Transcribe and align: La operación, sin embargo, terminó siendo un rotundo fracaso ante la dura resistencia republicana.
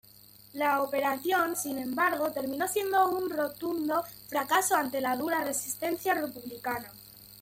La 0.53 0.81
operación, 0.81 1.55
sin 1.55 1.77
embargo, 1.77 2.31
terminó 2.31 2.67
siendo 2.67 3.07
un 3.07 3.29
rotundo 3.29 4.03
fracaso 4.29 4.75
ante 4.75 4.99
la 4.99 5.15
dura 5.15 5.43
resistencia 5.43 6.15
republicana. 6.15 6.91